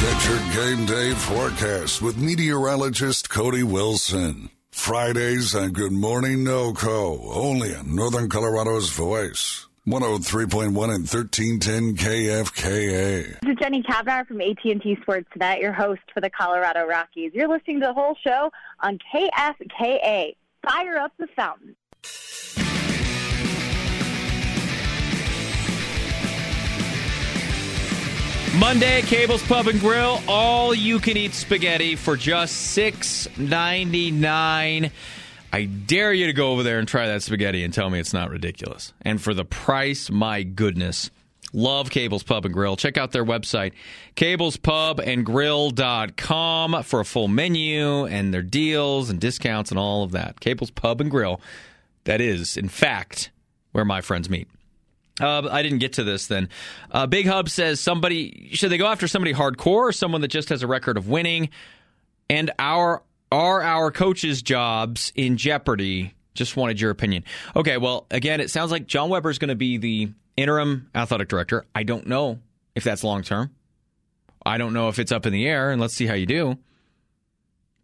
[0.00, 4.50] Get your game day forecast with meteorologist Cody Wilson.
[4.76, 9.66] Fridays on Good Morning NoCo, only on Northern Colorado's Voice.
[9.88, 13.40] 103.1 and 1310 KFKA.
[13.40, 17.32] This is Jenny Cavnar from AT&T Sportsnet, your host for the Colorado Rockies.
[17.34, 20.36] You're listening to the Hull Show on KFKA.
[20.62, 21.74] Fire up the fountain.
[28.58, 34.90] Monday, Cables Pub and Grill, all you can eat spaghetti for just six ninety nine.
[35.52, 38.14] I dare you to go over there and try that spaghetti and tell me it's
[38.14, 38.92] not ridiculous.
[39.02, 41.10] And for the price, my goodness.
[41.52, 42.76] Love Cables Pub and Grill.
[42.76, 43.72] Check out their website,
[44.16, 50.40] cablespubandgrill.com for a full menu and their deals and discounts and all of that.
[50.40, 51.40] Cables Pub and Grill.
[52.04, 53.30] That is, in fact,
[53.72, 54.48] where my friends meet.
[55.20, 56.48] Uh, I didn't get to this then.
[56.90, 60.50] Uh, Big Hub says somebody should they go after somebody hardcore or someone that just
[60.50, 61.50] has a record of winning?
[62.28, 63.02] And our
[63.32, 66.14] are our coaches' jobs in jeopardy?
[66.34, 67.24] Just wanted your opinion.
[67.54, 71.28] Okay, well, again, it sounds like John Weber is going to be the interim athletic
[71.28, 71.64] director.
[71.74, 72.40] I don't know
[72.74, 73.50] if that's long term.
[74.44, 76.58] I don't know if it's up in the air, and let's see how you do.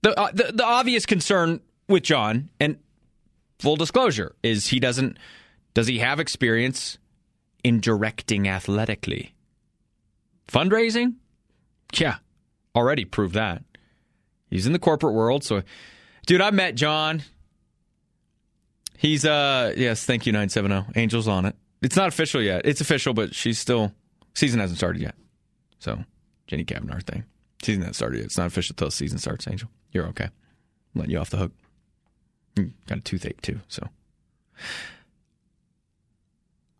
[0.02, 2.76] The, uh, the the obvious concern with John, and
[3.58, 5.18] full disclosure, is he doesn't
[5.74, 6.98] does he have experience
[7.64, 9.34] in directing athletically.
[10.48, 11.14] Fundraising?
[11.94, 12.16] Yeah,
[12.74, 13.62] already proved that.
[14.50, 15.62] He's in the corporate world, so
[16.26, 17.22] dude, I met John.
[18.98, 20.98] He's uh yes, thank you 970.
[21.00, 21.56] Angels on it.
[21.80, 22.62] It's not official yet.
[22.64, 23.92] It's official, but she's still
[24.34, 25.14] season hasn't started yet.
[25.78, 26.04] So,
[26.46, 27.24] Jenny Cavnar thing.
[27.62, 28.26] Season hasn't started yet.
[28.26, 29.68] It's not official till season starts, Angel.
[29.90, 30.26] You're okay.
[30.26, 30.30] I'm
[30.94, 31.52] letting you off the hook.
[32.56, 33.88] You got a toothache too, so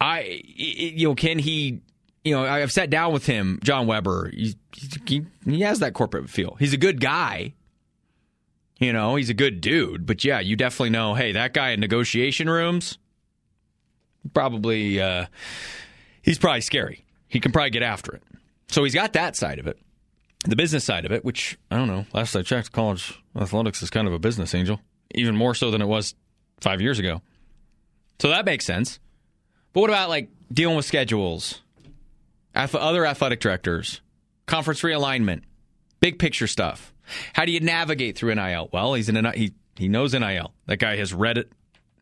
[0.03, 1.81] I, you know, can he,
[2.25, 4.33] you know, I've sat down with him, John Weber.
[4.35, 4.57] He,
[5.07, 6.57] he, he has that corporate feel.
[6.59, 7.55] He's a good guy.
[8.81, 10.05] You know, he's a good dude.
[10.05, 12.99] But yeah, you definitely know, hey, that guy in negotiation rooms,
[14.35, 15.27] probably, uh,
[16.23, 17.05] he's probably scary.
[17.29, 18.25] He can probably get after it.
[18.71, 19.79] So he's got that side of it.
[20.45, 22.07] The business side of it, which I don't know.
[22.13, 24.81] Last I checked, college athletics is kind of a business angel,
[25.15, 26.17] even more so than it was
[26.61, 27.23] five years ago.
[28.19, 28.99] So that makes sense.
[29.73, 31.61] But what about like dealing with schedules,
[32.55, 34.01] other athletic directors,
[34.47, 35.43] conference realignment,
[36.01, 36.93] big picture stuff?
[37.33, 38.69] How do you navigate through NIL?
[38.73, 40.53] Well, he's in he he knows NIL.
[40.67, 41.51] That guy has read it,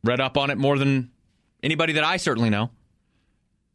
[0.04, 1.10] read up on it more than
[1.62, 2.70] anybody that I certainly know.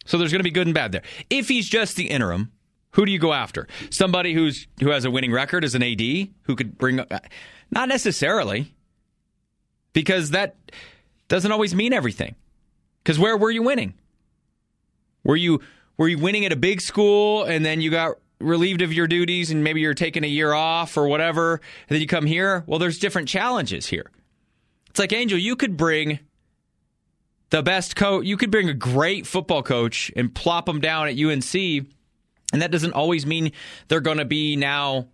[0.06, 1.02] So there's going to be good and bad there.
[1.30, 2.52] If he's just the interim,
[2.92, 3.68] who do you go after?
[3.90, 6.02] Somebody who's who has a winning record as an AD
[6.44, 7.12] who could bring up,
[7.72, 8.74] not necessarily
[9.94, 10.56] because that
[11.28, 12.36] doesn't always mean everything.
[13.06, 13.94] Because where were you winning?
[15.24, 15.62] Were you
[15.96, 19.52] were you winning at a big school and then you got relieved of your duties
[19.52, 22.64] and maybe you're taking a year off or whatever, and then you come here?
[22.66, 24.12] Well, there's different challenges here.
[24.90, 26.20] It's like Angel, you could bring
[27.52, 31.18] the best coach, you could bring a great football coach and plop them down at
[31.18, 33.52] UNC, and that doesn't always mean
[33.88, 35.10] they're going to be now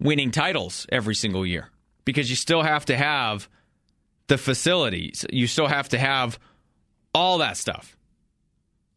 [0.00, 1.70] winning titles every single year
[2.04, 3.48] because you still have to have
[4.26, 5.24] the facilities.
[5.30, 6.38] You still have to have
[7.16, 7.96] all that stuff.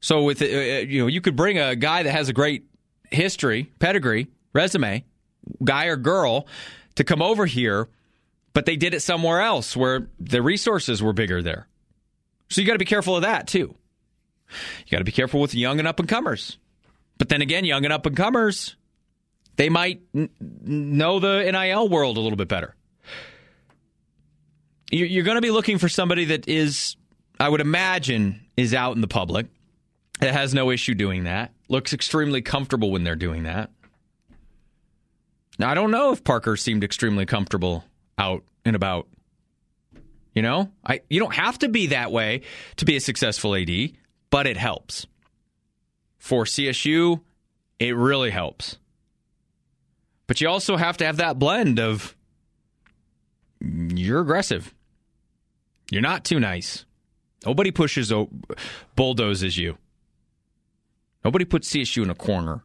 [0.01, 2.65] So with uh, you know, you could bring a guy that has a great
[3.09, 5.05] history, pedigree, resume,
[5.63, 6.45] guy or girl,
[6.95, 7.87] to come over here,
[8.53, 11.67] but they did it somewhere else where the resources were bigger there.
[12.49, 13.73] So you got to be careful of that too.
[14.49, 16.57] You got to be careful with young and up and comers.
[17.17, 18.75] But then again, young and up and comers,
[19.55, 22.75] they might n- know the NIL world a little bit better.
[24.91, 26.95] You're going to be looking for somebody that is
[27.39, 29.47] I would imagine, is out in the public.
[30.21, 31.53] It has no issue doing that.
[31.69, 33.69] Looks extremely comfortable when they're doing that.
[35.57, 37.85] Now, I don't know if Parker seemed extremely comfortable
[38.17, 39.07] out and about.
[40.33, 42.41] You know, I you don't have to be that way
[42.77, 43.69] to be a successful AD,
[44.29, 45.07] but it helps.
[46.17, 47.21] For CSU,
[47.79, 48.77] it really helps.
[50.27, 52.15] But you also have to have that blend of
[53.59, 54.73] you're aggressive.
[55.89, 56.85] You're not too nice.
[57.45, 58.11] Nobody pushes
[58.95, 59.77] bulldozes you.
[61.23, 62.63] Nobody puts CSU in a corner.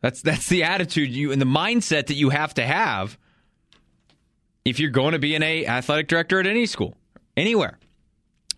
[0.00, 3.18] That's that's the attitude you and the mindset that you have to have
[4.64, 6.94] if you're going to be an a athletic director at any school,
[7.36, 7.78] anywhere.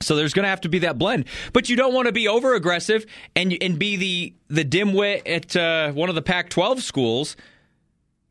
[0.00, 2.28] So there's going to have to be that blend, but you don't want to be
[2.28, 7.36] over aggressive and and be the the dimwit at uh, one of the Pac-12 schools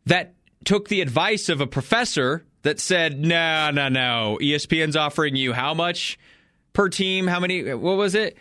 [0.05, 4.37] that took the advice of a professor that said, "No, no, no.
[4.41, 6.17] ESPN's offering you how much
[6.77, 7.25] per team?
[7.25, 7.73] How many?
[7.73, 8.37] What was it?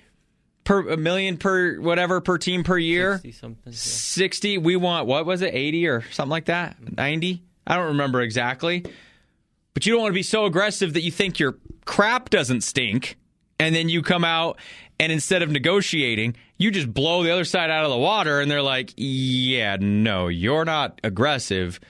[0.64, 3.14] Per a million per whatever per team per year?
[3.14, 3.72] 60 something.
[3.72, 3.78] Yeah.
[3.78, 4.58] 60.
[4.58, 5.54] We want what was it?
[5.54, 6.76] 80 or something like that?
[6.98, 7.42] 90?
[7.66, 8.84] I don't remember exactly.
[9.72, 13.16] But you don't want to be so aggressive that you think your crap doesn't stink
[13.58, 14.58] and then you come out
[15.00, 18.50] and instead of negotiating, you just blow the other side out of the water and
[18.50, 21.80] they're like, "Yeah, no, you're not aggressive."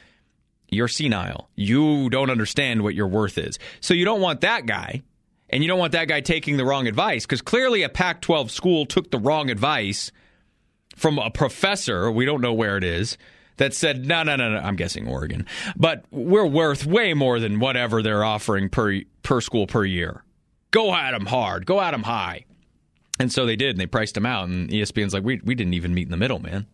[0.68, 1.48] you're senile.
[1.54, 3.56] You don't understand what your worth is.
[3.80, 5.04] So you don't want that guy.
[5.48, 8.50] And you don't want that guy taking the wrong advice because clearly a Pac 12
[8.50, 10.10] school took the wrong advice
[10.96, 13.18] from a professor, we don't know where it is,
[13.58, 17.60] that said, no, no, no, no, I'm guessing Oregon, but we're worth way more than
[17.60, 20.24] whatever they're offering per, per school per year.
[20.70, 22.44] Go at them hard, go at them high.
[23.18, 24.48] And so they did, and they priced them out.
[24.48, 26.66] And ESPN's like, we, we didn't even meet in the middle, man.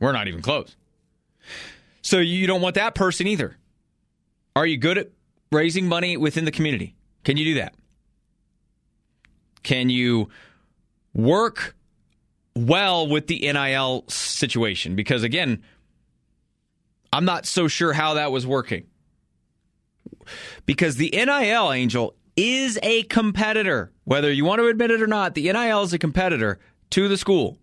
[0.00, 0.76] We're not even close.
[2.00, 3.56] So you don't want that person either.
[4.54, 5.10] Are you good at
[5.52, 6.94] raising money within the community?
[7.26, 7.74] Can you do that?
[9.64, 10.28] Can you
[11.12, 11.74] work
[12.54, 14.94] well with the NIL situation?
[14.94, 15.64] Because again,
[17.12, 18.86] I'm not so sure how that was working.
[20.66, 23.90] Because the NIL, Angel, is a competitor.
[24.04, 26.60] Whether you want to admit it or not, the NIL is a competitor
[26.90, 27.58] to the school.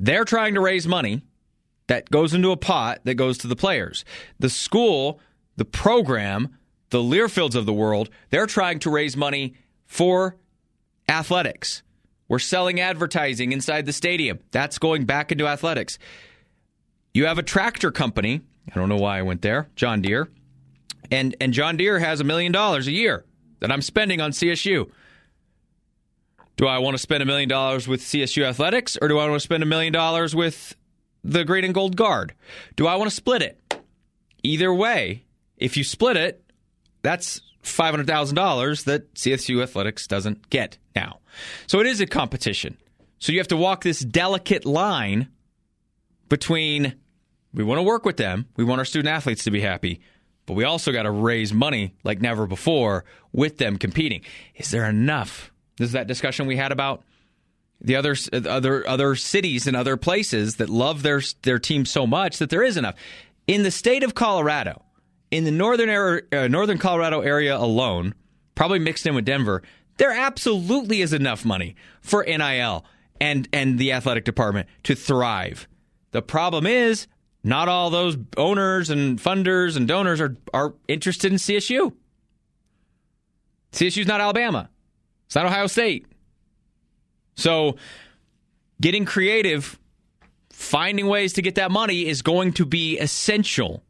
[0.00, 1.22] They're trying to raise money
[1.86, 4.04] that goes into a pot that goes to the players.
[4.40, 5.20] The school,
[5.56, 6.58] the program,
[6.90, 9.54] the Learfields of the world, they're trying to raise money
[9.86, 10.36] for
[11.08, 11.82] athletics.
[12.28, 14.40] We're selling advertising inside the stadium.
[14.50, 15.98] That's going back into athletics.
[17.14, 18.42] You have a tractor company.
[18.70, 19.68] I don't know why I went there.
[19.76, 20.28] John Deere.
[21.10, 23.24] And and John Deere has a million dollars a year
[23.60, 24.90] that I'm spending on CSU.
[26.56, 29.40] Do I want to spend a million dollars with CSU athletics or do I want
[29.40, 30.76] to spend a million dollars with
[31.24, 32.34] the green and gold guard?
[32.76, 33.58] Do I want to split it?
[34.42, 35.24] Either way,
[35.56, 36.44] if you split it,
[37.02, 41.20] that's $500,000 that CSU Athletics doesn't get now.
[41.66, 42.76] So it is a competition.
[43.18, 45.28] So you have to walk this delicate line
[46.28, 46.94] between
[47.54, 50.00] we want to work with them, we want our student athletes to be happy,
[50.46, 54.22] but we also got to raise money like never before with them competing.
[54.54, 55.52] Is there enough?
[55.76, 57.02] This is that discussion we had about
[57.80, 62.38] the other other other cities and other places that love their their team so much
[62.38, 62.96] that there is enough.
[63.46, 64.82] In the state of Colorado,
[65.30, 68.14] in the northern area, uh, northern Colorado area alone,
[68.54, 69.62] probably mixed in with Denver,
[69.98, 72.84] there absolutely is enough money for NIL
[73.20, 75.68] and and the athletic department to thrive.
[76.12, 77.06] The problem is
[77.44, 81.92] not all those owners and funders and donors are are interested in CSU.
[83.72, 84.70] CSU's not Alabama.
[85.26, 86.06] It's not Ohio State.
[87.34, 87.76] So,
[88.80, 89.78] getting creative,
[90.50, 93.84] finding ways to get that money is going to be essential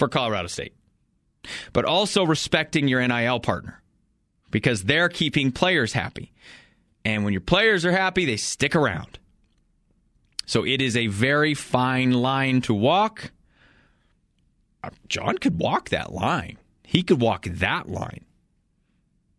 [0.00, 0.74] for Colorado State.
[1.72, 3.80] But also respecting your NIL partner
[4.50, 6.32] because they're keeping players happy.
[7.04, 9.18] And when your players are happy, they stick around.
[10.46, 13.30] So it is a very fine line to walk.
[14.82, 16.58] Uh, John could walk that line.
[16.82, 18.24] He could walk that line.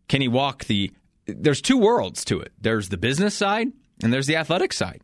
[0.08, 0.92] Can he walk the
[1.26, 2.52] there's two worlds to it.
[2.60, 3.68] There's the business side
[4.02, 5.02] and there's the athletic side.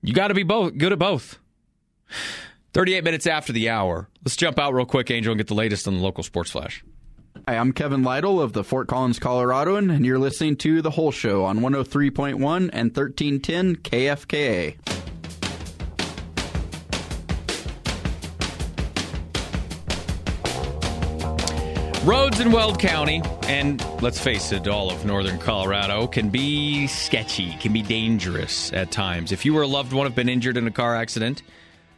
[0.00, 1.38] You got to be both good at both.
[2.74, 4.08] 38 minutes after the hour.
[4.24, 6.84] Let's jump out real quick, Angel, and get the latest on the local sports flash.
[7.46, 11.12] Hi, I'm Kevin Lytle of the Fort Collins Coloradoan, and you're listening to The Hull
[11.12, 14.76] Show on 103.1 and 1310 KFKA.
[22.04, 27.52] Roads in Weld County, and let's face it, all of northern Colorado can be sketchy,
[27.60, 29.30] can be dangerous at times.
[29.30, 31.44] If you or a loved one have been injured in a car accident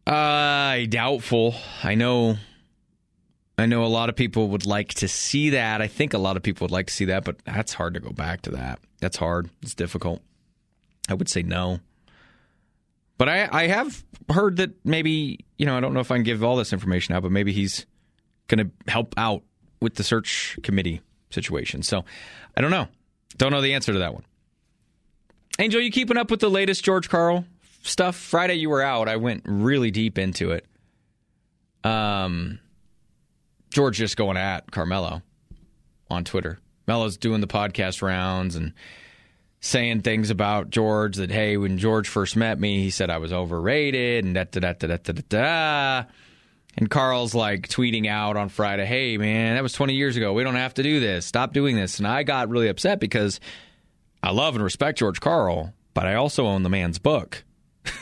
[0.07, 1.55] Uh, doubtful.
[1.83, 2.37] I know.
[3.59, 5.83] I know a lot of people would like to see that.
[5.83, 8.01] I think a lot of people would like to see that, but that's hard to
[8.01, 8.79] go back to that.
[9.01, 9.51] That's hard.
[9.61, 10.23] It's difficult.
[11.09, 11.81] I would say no.
[13.19, 16.25] But I, I have heard that maybe, you know, I don't know if I can
[16.25, 17.87] give all this information out, but maybe he's
[18.49, 19.43] going to help out
[19.81, 21.83] with the search committee situation.
[21.83, 22.05] So
[22.57, 22.89] I don't know.
[23.37, 24.25] Don't know the answer to that one.
[25.59, 27.45] Angel, you keeping up with the latest George Karl
[27.83, 28.17] stuff?
[28.17, 29.09] Friday you were out.
[29.09, 30.67] I went really deep into it.
[31.85, 32.59] Um,
[33.73, 35.23] George just going at Carmelo
[36.11, 36.59] on Twitter.
[36.87, 38.75] Melo's doing the podcast rounds and
[39.61, 43.33] saying things about George that hey, when George first met me, he said I was
[43.33, 46.05] overrated and da da da da da da da.
[46.77, 50.33] And Karl's like tweeting out on Friday, hey man, that was 20 years ago.
[50.33, 51.27] We don't have to do this.
[51.27, 51.99] Stop doing this.
[51.99, 53.41] And I got really upset because
[54.23, 57.45] I love and respect George Karl, but I also own the man's book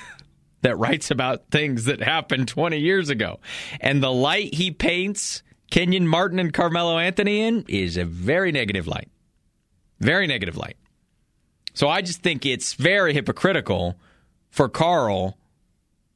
[0.63, 3.41] that writes about things that happened 20 years ago.
[3.81, 8.87] And the light he paints Kenyon Martin and Carmelo Anthony in is a very negative
[8.87, 9.09] light.
[10.01, 10.77] Very negative light.
[11.75, 13.97] So I just think it's very hypocritical
[14.51, 15.39] for Karl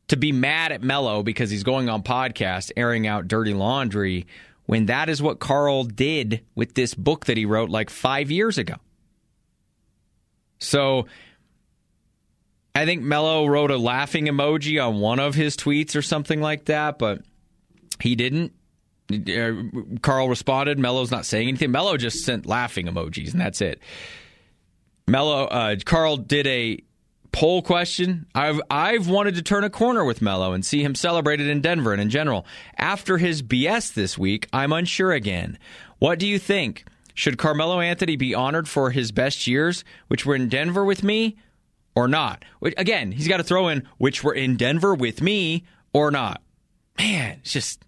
[0.09, 4.27] to be mad at Melo because he's going on podcast airing out dirty laundry
[4.67, 8.59] when that is what Karl did with this book that he wrote like 5 years
[8.59, 8.75] ago.
[10.59, 11.07] So
[12.75, 16.65] I think Melo wrote a laughing emoji on one of his tweets or something like
[16.65, 17.23] that, but
[18.01, 18.53] he didn't.
[19.13, 19.53] Uh,
[20.01, 20.79] Karl responded.
[20.79, 21.71] Melo's not saying anything.
[21.71, 23.81] Melo just sent laughing emojis, and that's it.
[25.07, 26.79] Melo, uh, Karl did a
[27.33, 28.27] poll question.
[28.35, 31.93] I've I've wanted to turn a corner with Melo and see him celebrated in Denver
[31.93, 32.47] and in general.
[32.79, 35.59] After his BS this week, I'm unsure again.
[35.99, 36.85] What do you think?
[37.13, 41.37] Should Carmelo Anthony be honored for his best years, which were in Denver with me,
[41.95, 42.45] or not?
[42.77, 46.43] Again, he's got to throw in which were in Denver with me or not.
[46.99, 47.85] Man, it's just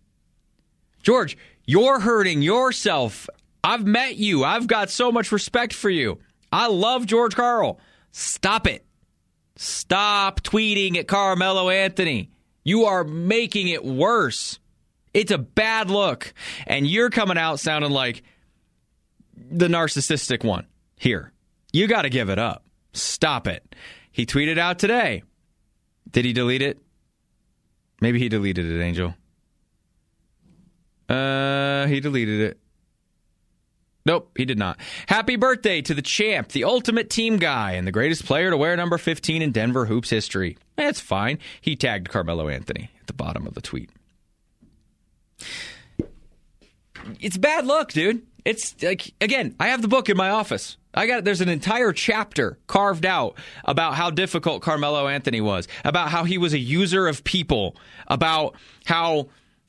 [1.06, 3.28] George, you're hurting yourself.
[3.62, 4.42] I've met you.
[4.42, 6.18] I've got so much respect for you.
[6.50, 7.78] I love George Karl.
[8.10, 8.84] Stop it.
[9.54, 12.32] Stop tweeting at Carmelo Anthony.
[12.64, 14.58] You are making it worse.
[15.14, 16.34] It's a bad look.
[16.66, 18.24] And you're coming out sounding like
[19.36, 20.66] the narcissistic one
[20.96, 21.30] here.
[21.72, 22.64] You got to give it up.
[22.94, 23.76] Stop it.
[24.10, 25.22] He tweeted out today.
[26.10, 26.80] Did he delete it?
[28.00, 29.14] Maybe he deleted it, Angel.
[31.08, 32.58] Uh, he deleted it.
[34.06, 34.78] Nope, he did not.
[35.08, 38.76] Happy birthday to the champ, the ultimate team guy, and the greatest player to wear
[38.76, 40.56] number 15 in Denver Hoops history.
[40.76, 41.40] That's fine.
[41.60, 43.90] He tagged Carmelo Anthony at the bottom of the tweet.
[47.20, 48.22] It's bad luck, dude.
[48.44, 50.76] It's like again, I have the book in my office.
[50.94, 56.10] I got there's an entire chapter carved out about how difficult Carmelo Anthony was, about
[56.10, 59.28] how he was a user of people, about how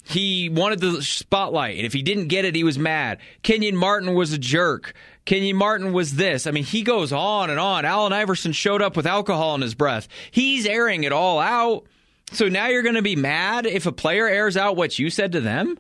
[0.10, 3.20] he wanted the spotlight, and if he didn't get it, he was mad.
[3.44, 4.94] Kenyon Martin was a jerk.
[5.26, 6.48] Kenyon Martin was this.
[6.48, 7.84] I mean, he goes on and on.
[7.84, 10.08] Allen Iverson showed up with alcohol in his breath.
[10.32, 11.86] He's airing it all out.
[12.32, 15.34] So now you're going to be mad if a player airs out what you said
[15.34, 15.78] to them?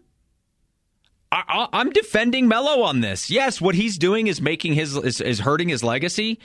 [1.32, 3.30] I, am defending Melo on this.
[3.30, 6.40] Yes, what he's doing is making his is, is hurting his legacy,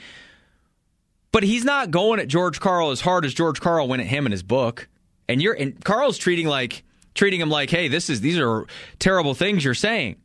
[1.31, 4.25] but he's not going at George Karl as hard as George Karl went at him
[4.25, 4.89] in his book.
[5.29, 8.65] And you're and Karl's treating like treating him like, hey, this is these are
[8.99, 10.17] terrible things you're saying.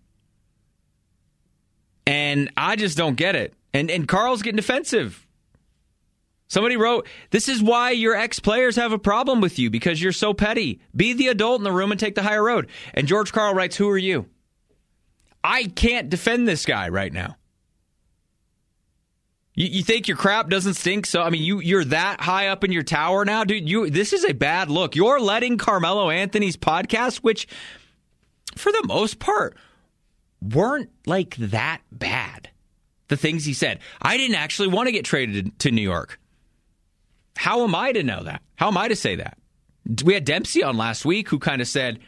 [2.07, 3.55] And I just don't get it.
[3.75, 5.27] And and Karl's getting defensive.
[6.49, 10.13] Somebody wrote, This is why your ex players have a problem with you because you're
[10.13, 10.81] so petty.
[10.97, 12.69] Be the adult in the room and take the higher road.
[12.95, 14.27] And George Karl writes, Who are you?
[15.45, 17.37] I can't defend this guy right now.
[19.59, 21.05] You, you, think your crap doesn't stink?
[21.05, 23.69] So I mean, you you're that high up in your tower now, dude.
[23.69, 24.95] You this is a bad look.
[24.95, 27.49] You're letting Carmelo Anthony's podcast, which
[28.55, 29.57] for the most part
[30.41, 32.51] weren't like that bad.
[33.09, 36.21] The things he said, I didn't actually want to get traded to New York.
[37.37, 38.43] How am I to know that?
[38.55, 39.39] How am I to say that?
[40.05, 41.99] We had Dempsey on last week who kind of said,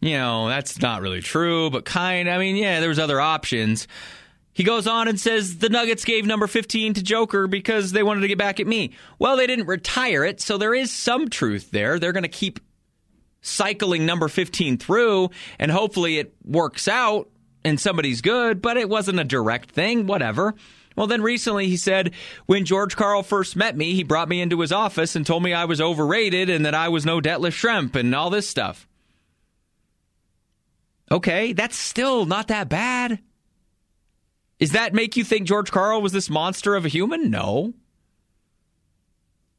[0.00, 2.30] you know, that's not really true, but kind.
[2.30, 3.86] I mean, yeah, there was other options.
[4.58, 8.22] He goes on and says the Nuggets gave number 15 to Joker because they wanted
[8.22, 8.90] to get back at me.
[9.16, 12.00] Well, they didn't retire it, so there is some truth there.
[12.00, 12.58] They're going to keep
[13.40, 15.30] cycling number 15 through,
[15.60, 17.30] and hopefully it works out
[17.64, 20.08] and somebody's good, but it wasn't a direct thing.
[20.08, 20.56] Whatever.
[20.96, 22.10] Well, then recently he said
[22.46, 25.52] when George Karl first met me, he brought me into his office and told me
[25.52, 28.88] I was overrated and that I was no Detlef Schrempf and all this stuff.
[31.12, 33.20] Okay, that's still not that bad.
[34.58, 37.30] Does that make you think George Karl was this monster of a human?
[37.30, 37.74] No.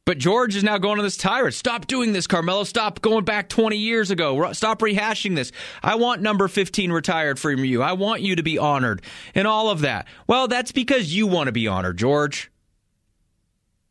[0.05, 1.53] But George is now going on this tirade.
[1.53, 2.63] Stop doing this, Carmelo.
[2.63, 4.51] Stop going back 20 years ago.
[4.53, 5.51] Stop rehashing this.
[5.83, 7.83] I want number 15 retired from you.
[7.83, 9.03] I want you to be honored
[9.35, 10.07] and all of that.
[10.25, 12.51] Well, that's because you want to be honored, George.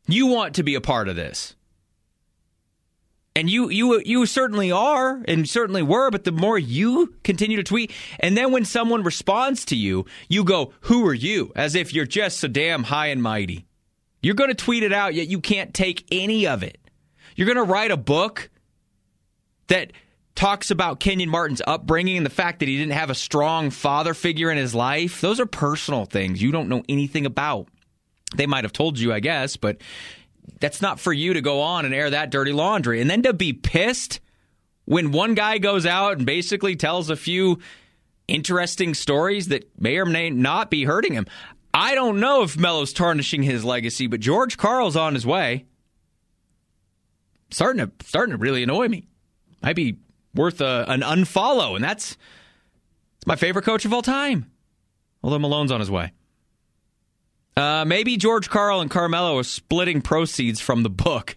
[0.07, 1.55] You want to be a part of this.
[3.35, 7.63] And you you you certainly are and certainly were, but the more you continue to
[7.63, 11.93] tweet, and then when someone responds to you, you go, "Who are you?" as if
[11.93, 13.65] you're just so damn high and mighty.
[14.21, 16.77] You're going to tweet it out, yet you can't take any of it.
[17.35, 18.49] You're going to write a book
[19.67, 19.93] that
[20.35, 24.13] talks about Kenyon Martin's upbringing and the fact that he didn't have a strong father
[24.13, 25.21] figure in his life.
[25.21, 27.67] Those are personal things you don't know anything about.
[28.35, 29.77] They might have told you, I guess, but
[30.59, 33.01] that's not for you to go on and air that dirty laundry.
[33.01, 34.19] And then to be pissed
[34.85, 37.59] when one guy goes out and basically tells a few
[38.27, 41.25] interesting stories that may or may not be hurting him.
[41.73, 45.65] I don't know if Melo's tarnishing his legacy, but George Karl's on his way.
[47.51, 49.07] Starting to starting to really annoy me.
[49.61, 49.97] Might be
[50.35, 52.17] worth a, an unfollow, and that's
[53.25, 54.51] my favorite coach of all time.
[55.23, 56.13] Although Malone's on his way.
[57.57, 61.35] Uh, maybe George Karl and Carmelo are splitting proceeds from the book.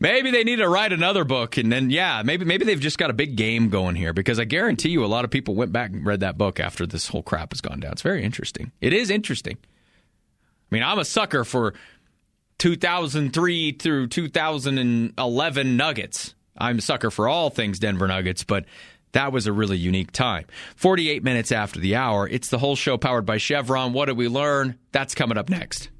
[0.00, 3.10] Maybe they need to write another book, and then yeah, maybe maybe they've just got
[3.10, 5.90] a big game going here because I guarantee you a lot of people went back
[5.90, 7.92] and read that book after this whole crap has gone down.
[7.92, 8.72] It's very interesting.
[8.80, 9.58] It is interesting.
[9.62, 11.74] I mean, I'm a sucker for
[12.58, 16.34] 2003 through 2011 Nuggets.
[16.56, 18.64] I'm a sucker for all things Denver Nuggets, but
[19.12, 20.46] that was a really unique time.
[20.76, 23.92] 48 minutes after the hour, it's the Hull Show powered by Chevron.
[23.92, 24.78] What did we learn?
[24.92, 25.90] That's coming up next.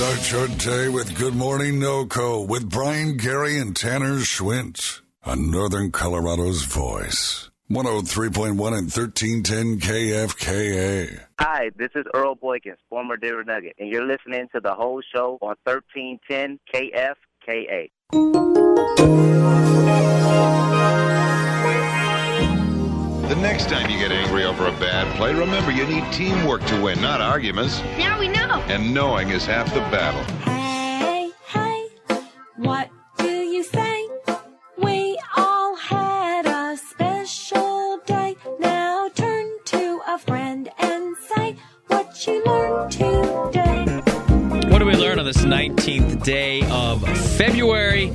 [0.00, 5.92] Start your day with Good Morning NoCo with Brian Gary and Tanner Schwint on Northern
[5.92, 7.49] Colorado's Voice.
[7.70, 11.20] 103.1 and 1310 KFKA.
[11.38, 15.38] Hi, this is Earl Boykins, former Denver Nugget, and you're listening to the Hull Show
[15.40, 17.90] on 1310 KFKA.
[23.28, 26.82] The next time you get angry over a bad play, remember you need teamwork to
[26.82, 27.80] win, not arguments.
[27.96, 28.64] Now we know.
[28.66, 30.59] And knowing is half the battle.
[47.40, 48.12] February?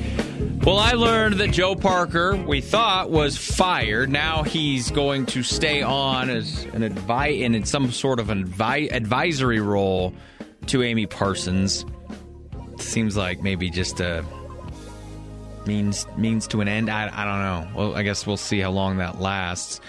[0.64, 4.08] Well, I learned that Joe Parker, we thought, was fired.
[4.08, 8.94] Now he's going to stay on as an advi- in some sort of an advi-
[8.94, 10.14] advisory role
[10.68, 11.88] to Amy Parsons.
[12.78, 14.24] Seems like maybe just a
[15.66, 16.92] means means to an end.
[16.92, 17.68] I, I don't know.
[17.76, 19.82] Well, I guess we'll see how long that lasts.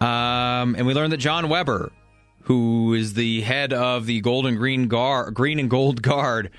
[0.00, 1.92] Um, and we learned that John Weber,
[2.44, 6.50] who is the head of the Golden Green Guard, Green and Gold Guard,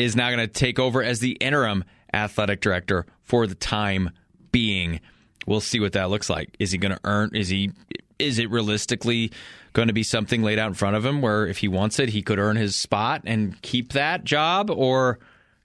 [0.00, 4.10] is now going to take over as the interim athletic director for the time
[4.50, 5.00] being.
[5.46, 6.56] We'll see what that looks like.
[6.58, 7.30] Is he going to earn?
[7.34, 7.72] Is he?
[8.18, 9.30] Is it realistically
[9.72, 12.08] going to be something laid out in front of him where if he wants it,
[12.08, 15.18] he could earn his spot and keep that job, or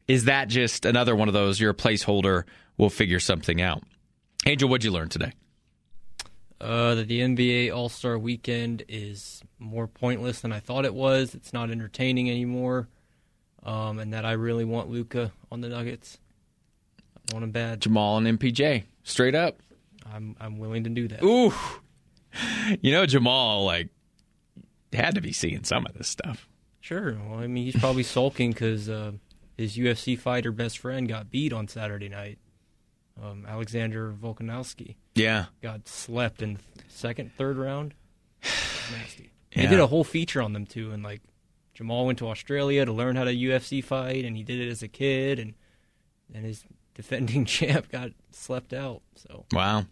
[0.07, 1.59] is that just another one of those?
[1.59, 2.43] You're a placeholder.
[2.77, 3.83] We'll figure something out.
[4.45, 5.31] Angel, what'd you learn today?
[6.61, 11.35] Uh, that the NBA All Star Weekend is more pointless than I thought it was.
[11.35, 12.87] It's not entertaining anymore,
[13.65, 16.19] um, and that I really want Luka on the Nuggets.
[16.99, 17.81] I want him bad.
[17.81, 19.59] Jamal and MPJ, straight up.
[20.13, 21.23] I'm I'm willing to do that.
[21.23, 21.53] Ooh,
[22.81, 23.89] you know Jamal like
[24.93, 26.47] had to be seeing some of this stuff.
[26.79, 27.17] Sure.
[27.27, 29.13] Well, I mean, he's probably sulking because uh,
[29.57, 32.37] his UFC fighter best friend got beat on Saturday night.
[33.21, 34.95] Um, Alexander Volkanovski.
[35.15, 37.93] Yeah, got slept in second, third round.
[38.43, 39.31] Nasty.
[39.53, 39.63] Yeah.
[39.63, 41.21] They did a whole feature on them too, and like
[41.75, 44.81] Jamal went to Australia to learn how to UFC fight, and he did it as
[44.81, 45.53] a kid, and
[46.33, 46.63] and his
[46.95, 49.01] defending champ got slept out.
[49.15, 49.85] So wow.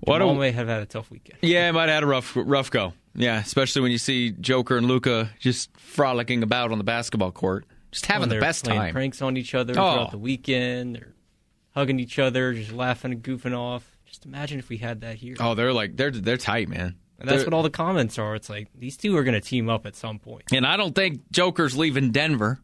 [0.00, 1.38] What Jamal a, may have had a tough weekend.
[1.42, 2.94] Yeah, he might have had a rough rough go.
[3.14, 7.64] Yeah, especially when you see Joker and Luka just frolicking about on the basketball court,
[7.92, 8.92] just having the best playing time.
[8.92, 9.74] Pranks on each other Oh.
[9.94, 10.96] throughout the weekend.
[10.96, 11.14] They're
[11.74, 13.96] hugging each other, just laughing and goofing off.
[14.06, 15.36] Just imagine if we had that here.
[15.38, 16.96] Oh, they're like they're they're tight, man.
[17.18, 18.34] And that's They're- what all the comments are.
[18.34, 20.44] It's like these two are going to team up at some point.
[20.52, 22.60] And I don't think Joker's leaving Denver.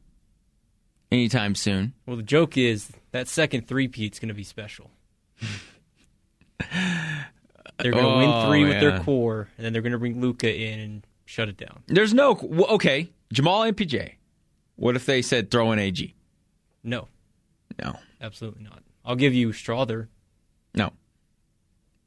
[1.12, 1.94] anytime soon.
[2.06, 4.90] Well, the joke is that second three-peat's going to be special.
[7.78, 8.80] they're going to Oh, win three with yeah.
[8.80, 11.82] their core, and then they're going to bring Luka in and shut it down.
[11.86, 12.32] There's no
[12.70, 13.10] okay.
[13.32, 14.14] Jamal MPJ.
[14.76, 16.14] What if they said throw in AG?
[16.82, 17.08] No,
[17.82, 18.82] No, absolutely not.
[19.04, 20.08] I'll give you Strawther.
[20.74, 20.92] no.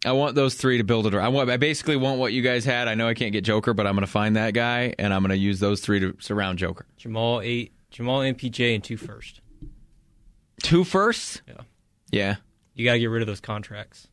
[0.05, 1.13] I want those three to build it.
[1.13, 1.49] I want.
[1.49, 2.87] I basically want what you guys had.
[2.87, 5.21] I know I can't get Joker, but I'm going to find that guy, and I'm
[5.21, 6.85] going to use those three to surround Joker.
[6.97, 9.39] Jamal eight, Jamal MPJ, and two first.
[10.61, 11.41] Two firsts.
[11.47, 11.55] Yeah,
[12.11, 12.35] Yeah.
[12.73, 14.07] you got to get rid of those contracts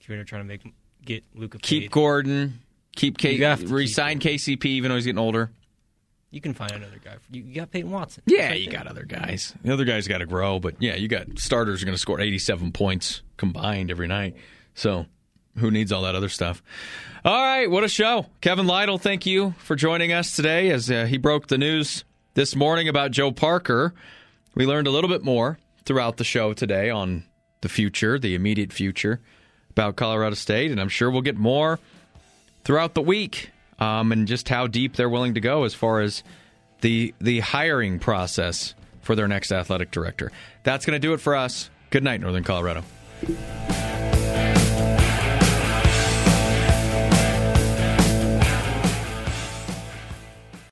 [0.00, 0.62] if you're trying to make
[1.04, 1.90] get Luka Keep paid.
[1.90, 2.60] Gordon.
[2.96, 3.32] Keep K.
[3.32, 5.50] You have to keep Resign KCP, even though he's getting older.
[6.30, 7.14] You can find another guy.
[7.30, 8.22] You, you got Peyton Watson.
[8.26, 9.54] Yeah, you got other guys.
[9.62, 12.20] The other guys got to grow, but yeah, you got starters are going to score
[12.20, 14.34] 87 points combined every night.
[14.74, 15.06] So
[15.58, 16.62] who needs all that other stuff?
[17.24, 18.26] All right, what a show.
[18.40, 22.04] Kevin Lytle, thank you for joining us today as uh, he broke the news
[22.34, 23.94] this morning about Joe Parker.
[24.54, 27.24] We learned a little bit more throughout the show today on
[27.62, 29.20] the future, the immediate future
[29.70, 31.78] about Colorado State, and I'm sure we'll get more
[32.64, 36.22] throughout the week um, and just how deep they're willing to go as far as
[36.80, 40.30] the the hiring process for their next athletic director.
[40.62, 41.70] That's going to do it for us.
[41.90, 42.84] Good night, Northern Colorado.